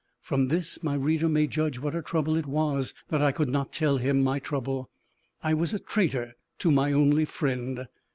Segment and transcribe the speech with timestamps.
[0.19, 3.71] From this my reader may judge what a trouble it was that I could not
[3.71, 4.89] tell him my trouble.
[5.43, 7.85] I was a traitor to my only friend!